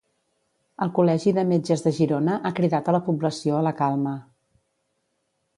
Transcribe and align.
El 0.85 0.91
Col·legi 0.99 1.33
de 1.39 1.43
Metges 1.51 1.85
de 1.87 1.93
Girona 1.99 2.39
ha 2.47 2.53
cridat 2.61 2.89
a 2.89 2.97
la 2.97 3.05
població 3.11 3.59
a 3.59 3.63
la 3.71 3.77
calma. 3.83 4.19